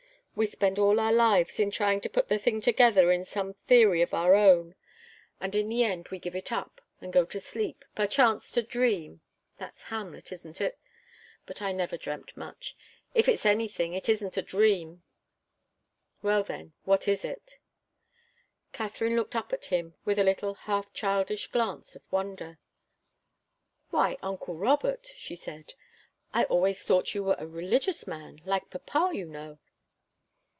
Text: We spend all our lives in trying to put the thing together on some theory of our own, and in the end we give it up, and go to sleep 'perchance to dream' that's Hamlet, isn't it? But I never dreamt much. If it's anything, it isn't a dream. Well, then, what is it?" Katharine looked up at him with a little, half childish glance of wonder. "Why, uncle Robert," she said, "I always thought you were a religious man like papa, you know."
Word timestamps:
We 0.33 0.47
spend 0.47 0.79
all 0.79 0.97
our 0.99 1.11
lives 1.11 1.59
in 1.59 1.71
trying 1.71 1.99
to 2.01 2.09
put 2.09 2.29
the 2.29 2.39
thing 2.39 2.61
together 2.61 3.11
on 3.11 3.25
some 3.25 3.55
theory 3.67 4.01
of 4.01 4.13
our 4.13 4.33
own, 4.33 4.75
and 5.41 5.53
in 5.53 5.67
the 5.67 5.83
end 5.83 6.07
we 6.07 6.19
give 6.19 6.37
it 6.37 6.53
up, 6.53 6.79
and 7.01 7.11
go 7.11 7.25
to 7.25 7.39
sleep 7.41 7.83
'perchance 7.95 8.49
to 8.53 8.63
dream' 8.63 9.19
that's 9.59 9.83
Hamlet, 9.91 10.31
isn't 10.31 10.61
it? 10.61 10.79
But 11.45 11.61
I 11.61 11.73
never 11.73 11.97
dreamt 11.97 12.35
much. 12.37 12.77
If 13.13 13.27
it's 13.27 13.45
anything, 13.45 13.93
it 13.93 14.07
isn't 14.07 14.37
a 14.37 14.41
dream. 14.41 15.03
Well, 16.23 16.43
then, 16.43 16.73
what 16.85 17.09
is 17.09 17.25
it?" 17.25 17.57
Katharine 18.71 19.17
looked 19.17 19.35
up 19.35 19.51
at 19.51 19.65
him 19.65 19.95
with 20.05 20.17
a 20.17 20.23
little, 20.23 20.53
half 20.55 20.93
childish 20.93 21.47
glance 21.47 21.93
of 21.93 22.09
wonder. 22.09 22.57
"Why, 23.89 24.17
uncle 24.23 24.55
Robert," 24.57 25.11
she 25.17 25.35
said, 25.35 25.73
"I 26.33 26.45
always 26.45 26.81
thought 26.83 27.13
you 27.13 27.21
were 27.25 27.35
a 27.37 27.45
religious 27.45 28.07
man 28.07 28.39
like 28.45 28.69
papa, 28.69 29.11
you 29.13 29.25
know." 29.25 29.59